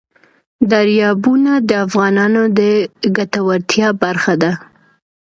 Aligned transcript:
دریابونه 0.71 1.51
د 1.69 1.71
افغانانو 1.85 2.41
د 2.59 2.59
ګټورتیا 3.17 3.87
برخه 4.03 4.33
ده. 4.41 4.51